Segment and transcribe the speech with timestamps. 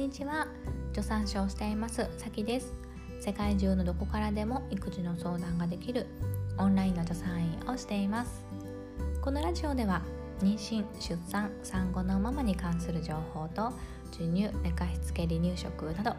[0.00, 0.46] にちは。
[0.94, 2.08] 助産師をしています。
[2.16, 2.72] さきです。
[3.20, 6.06] 世界中のどこからでも育児の相談ができる。
[6.56, 8.46] オンラインの助産院をしています。
[9.20, 10.00] このラジオでは
[10.40, 13.74] 妊娠出産産後のママに関する情報と
[14.10, 16.16] 授乳寝かしつけ離乳食など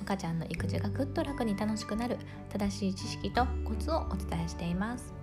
[0.00, 2.16] 赤ちゃんの育児がぐっと楽に楽しくなる
[2.48, 5.17] 正しい知識とコツをお伝えしています。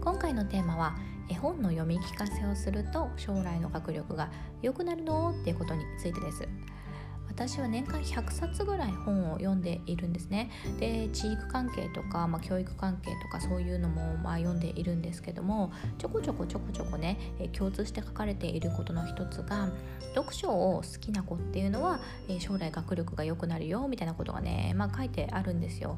[0.00, 0.96] 今回のテーマは
[1.30, 4.30] 絵本の読み聞かせをすると将来の学力が
[4.62, 5.30] 良くなるの？
[5.30, 6.48] っていうことについてです。
[7.40, 10.50] 私は年間100冊ぐらい本を読んでいるんですね。
[10.78, 17.18] で地域関係とか、まあ、教育関係とかそういうのもまあ読んでいるんですけどもちょこちょこちょこちょこね、
[17.56, 19.70] 共通して書かれていることの一つが
[20.14, 22.00] 読書を好きな子っていうのは、
[22.40, 25.96] 将来学力が良くなるよみたいなことがね、まあ、書いてあるんですよ。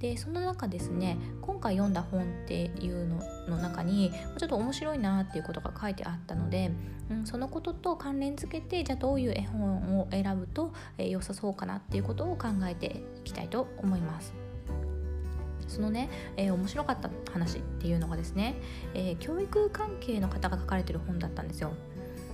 [0.00, 6.72] でその中ですね今回読んだ本っていうのの中にちょっと面白いなっていうことが書いてあったので、
[7.10, 14.32] うん、そのことと関連づけてじゃあどういう絵本を選ぶと、え、良さそうかなっていうことを考えていきたいと思います。
[15.70, 18.56] そのね、えー、面白かった話っていうのがですね、
[18.92, 21.72] えー、教育関係の方が書かれてる本だったんですよ。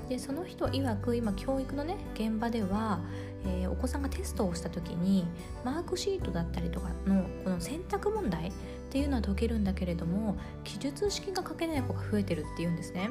[0.09, 3.01] でその人曰く今教育のね現場では、
[3.45, 5.27] えー、お子さんがテストをした時に
[5.65, 8.53] マークシートだったりとかのこの選択問題っ
[8.91, 13.11] ていうのは解けるんだけれども記述式が書けない子が増えてるっていうんですね。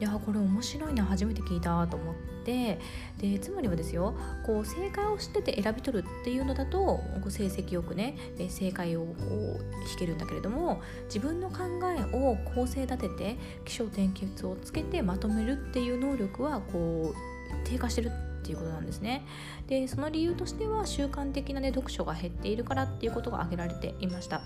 [0.00, 2.80] いやこれ面白いな初めて聞いたと思って
[3.18, 8.16] でつまりはですよこう正解を知ってて選び取るっていうのだとこう成績よくね
[8.48, 17.16] 正解をこう引けるんだけれども自分の考えを構成立てて起承転結をつけてまとめるっていう能力はこう
[17.64, 19.26] 低下してるっていうことなんですね。
[19.66, 24.40] でその理由としては習慣的な、ね、読書が減っているからっていうことが挙げられていました。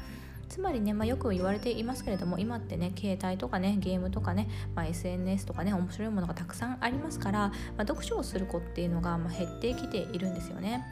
[0.54, 10.84] つまりね、まあ、よく言われていますけれども今ってね携帯とかねゲームとかね、まあ、SNS とかね面白いものがたくさんありますから、まあ、読書をする子っていうのがま減ってきているんですよね。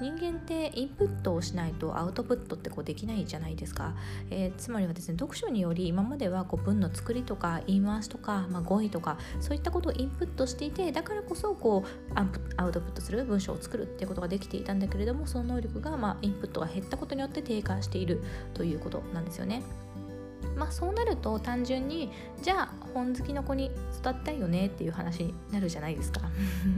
[0.00, 3.94] 人間ってインプットをしないとアウトプットってこうできないじゃないですか、
[4.30, 12.12] えー、つまりはですね読書により今まではこう文の作りとか言い回しとか、まあ、語彙とかそういったことをインプットしていてだからこそこう
[12.56, 18.22] アウトプットする文章を作るっていうことができていたんだけれどもその能力が、まあ、インプットが減ったことによって低下している
[18.54, 19.62] ということなんですよね。
[20.56, 22.10] まあそうなると単純に
[22.42, 23.66] じゃあ本好きの子に
[24.00, 26.22] 育ったいよねっていう話になるじゃないですか。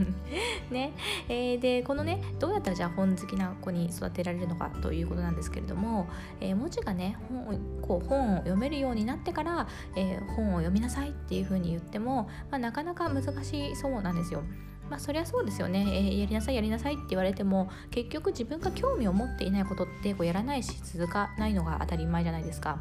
[0.69, 0.93] ね
[1.29, 6.07] えー、でこのねどうやったらじゃあ本好きな子に育てられるのかということなんですけれども、
[6.41, 14.43] えー、文字がね本こう本を読めるようになってから、えー、本を読みなさいっていうふうに言っても、まあ、なかなか難しそうなんですよ。
[14.89, 22.79] まあそりゃそうですよね、えー、やりなさいやりなさいって言われても結局自分が興味を持っていないことってこうやらないし続かないのが当たり前じゃないですか。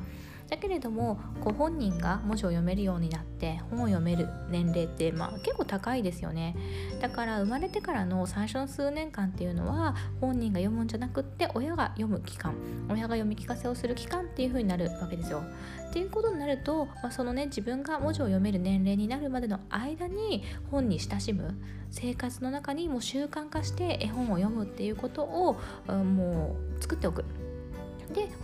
[0.49, 6.57] だけれどもご本人が文字を読めるようになって本を読める年齢って、まあ、結構高いですよね。
[7.01, 12.55] だから生まれてからの最初の数年間っていうのは本人が読むんじゃなくって親が読む期間
[12.89, 15.43] 親が読み聞かせをする期間っていう風になるわけですよ。
[15.91, 21.55] っていうことになると、まあ、そのね自分が文字を読める年齢になるまでの間に本に親しむ
[21.91, 27.25] 生活の中にもう習慣化して絵本を読むっていうことを、もう作っておく。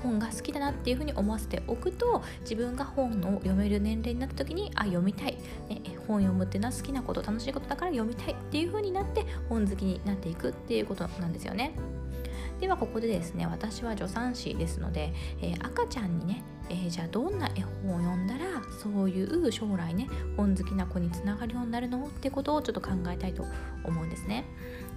[0.04, 5.38] 本が好きだなっていうふうに思わせておくと自分が本を読める年齢になった時にあ読みたい、
[5.68, 11.74] ね、本読むっていうのは好きなこと楽しいことだから読みたいっていうふうになって本好きになっていくっていうことなんですよね。
[12.60, 22.06] ではここでですね私は助産師ですので、えー、赤ちゃんにねえー、じゃあどんな絵本を読んだらそういう将来ね本好きな子につながるようになるの？
[22.06, 23.44] ってことをちょっと考えたいと
[23.84, 24.46] 思うんですね。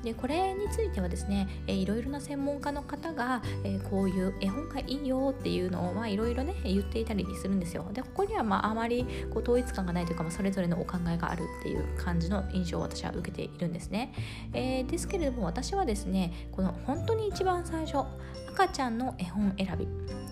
[0.03, 7.85] でこれについてはですね、えー、いろいろな専門家の方が、えー、こういう絵本がいいよっていうのを、まあ、いろいろね言っていたりするんですよ。
[7.93, 14.13] でここには、まあ、あまりこう統一感がないというか、まあ、それぞれのお考えがあるっていう感じの印象を私は受けているんですね。
[14.53, 18.05] えー、ですけれども私はですねこの本当に一番最初
[18.53, 19.87] 赤ちゃんの絵本選び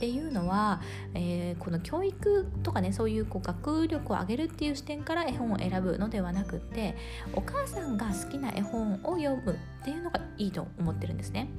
[0.06, 0.82] っていうのは、
[1.16, 6.96] えー、この教育とかねそういうこう学力を上げるっていう視点から絵本を選ぶのではなくって
[7.34, 11.50] お母さんが好きな絵本を読むっていうのがいいと思ってるんですね。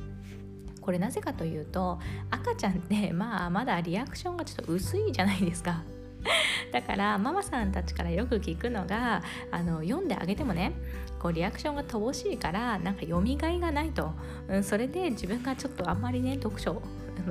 [0.81, 1.98] これなぜかというと
[2.31, 5.82] 赤ちゃんって まあまだリアクションがちょっと薄いじゃないですか。
[6.72, 10.72] だからママさんたちからよく聞くのがあの読んであげてもね
[11.19, 14.12] こうリアクションが乏しいからなんか読みがいがないと、
[14.46, 16.81] うん、それで自分がちょっとあんまりね読書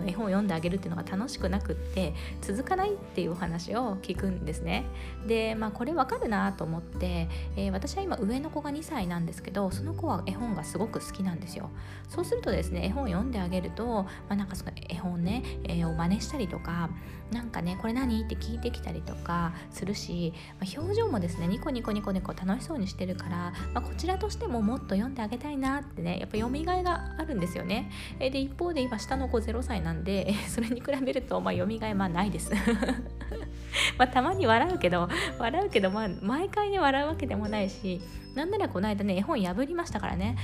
[0.06, 4.86] 絵本を読んであげるっていうのが楽しくなくって続かないっていうお話を聞くんですね
[5.28, 11.70] でまあこれわかるなと思って、えー、私は今上の子が2歳なんですけどその子は絵本がすごく好きなんですよ
[12.10, 16.90] そうするとですね絵本を読んであげると、まあ、なんかその絵本ね、えー、を真似したりとか
[17.32, 27.92] なんかねこれ何って聞いてきたりとかするし、まあ、表情もですねニコニコニコニコ楽しそうにしてるから、まあ、こちらとしてももっと読んであげたいなってねやっぱ読みがいがあるんですよね。
[28.20, 32.52] えで一方で今下の子0歳なんで それに比べると、まあ、読みがいまあないです。
[33.98, 38.02] まあたまに笑うけど笑うけど、まあ、毎回ね笑うわけでもないし
[38.34, 40.38] なんならこの間ね絵本破りましたからね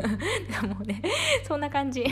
[0.66, 1.02] もうね
[1.46, 2.04] そんな感じ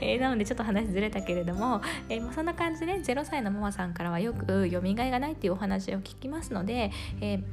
[0.00, 6.90] えー、なのでちょっと話ずれたけれども、えー、そんな感じでね0歳のママさんからはよく読みがいがないっていうお話を聞きますので、
[7.20, 7.44] えー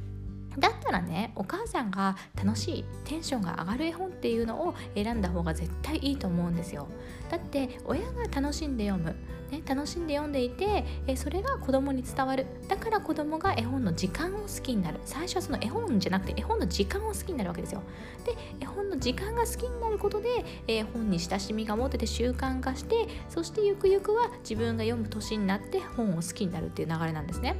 [0.58, 6.88] だったらねお母さんが楽しいテンションが上がる絵本っていうのを選んだ方が絶対いいと思うんですよ。
[7.30, 9.14] だって親が楽しんで読む、
[9.50, 12.46] ね、楽しんで読んでいてえそれが子供に伝わる。
[12.68, 15.00] だから子供が絵本の時間を好きになる。
[15.04, 17.82] 最初はその絵本じゃなくて絵本の時間を好きになるわけですよ。
[18.24, 20.28] で絵本の時間が好きになることで
[20.66, 27.56] 絵本に親しみが持てて習慣化してそしてゆくゆくは自分が読む年になって本を好きになるっていう流れなんですね。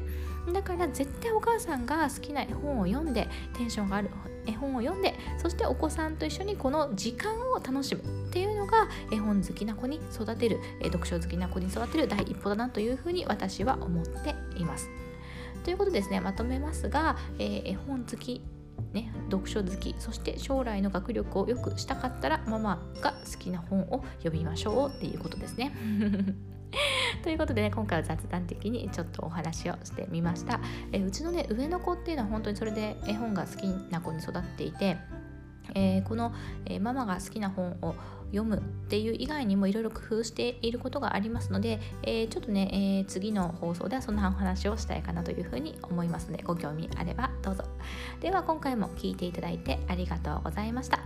[0.52, 4.10] だから絶対お母さんが好きな絵本を読んでテンションがある
[4.50, 14.90] 絵本を読んでそしてお子さんと一緒にこの時間を楽しむっていうのが絵本好きな子に育てる読書好きな子に育てる第一歩だなというふうに私は思っています。
[15.64, 18.42] ということですねまとめますが、えー、絵本好き
[18.92, 25.72] ね、読書好きそして将来の学力を良くしたかったらママが好きな本を読みましょうっていうことですね。
[27.22, 30.60] ということでね今回は雑談的にちょっとお話をしてみました。
[30.92, 34.96] えうちのね上の子っていうのは本当にそれで絵本が好きな子に育っていて
[35.74, 36.32] えー、この、
[36.66, 37.94] えー、ママが好きな本を
[38.32, 47.64] 読むっていう以外にもいろいろ工夫していることがありますので、えー、ちょっとね、えー、次の放送ではそんなお話をしたいかなというふうに思いますのでご興味あればどうぞ。
[48.20, 51.00] では今回も聞いていただいてありがとうございました。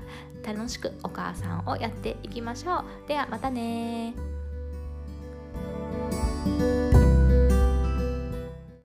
[0.46, 3.08] 楽しくお母さんをやっていきましょう。
[3.08, 4.33] ではまたね